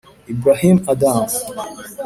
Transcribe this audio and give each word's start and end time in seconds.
Ibrahim 0.33 0.77
Adam 0.91 1.19